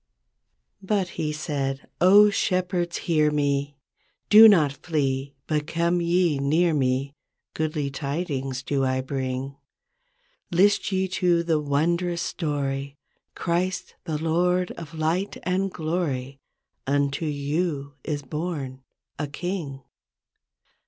1 0.79 0.87
2 0.87 0.87
"But 0.87 1.07
he 1.09 1.31
said, 1.31 1.87
'0 2.03 2.31
Shepherds, 2.31 2.97
hear 3.05 3.29
me! 3.29 3.77
Do 4.31 4.47
not 4.47 4.71
flee, 4.73 5.35
but 5.45 5.67
come 5.67 6.01
ye 6.01 6.39
near 6.39 6.73
me. 6.73 7.13
Goodly 7.53 7.91
tidings 7.91 8.63
do 8.63 8.83
I 8.83 9.01
bring. 9.01 9.57
List 10.49 10.91
ye 10.91 11.07
to 11.09 11.43
the 11.43 11.59
wondrous 11.59 12.23
story, 12.23 12.97
Christ, 13.35 13.93
the 14.05 14.17
Lord 14.17 14.71
of 14.71 14.95
light 14.95 15.37
and 15.43 15.69
glory. 15.71 16.39
Unto 16.87 17.25
you 17.27 17.93
is 18.03 18.23
born, 18.23 18.81
a 19.19 19.27
King. 19.27 19.83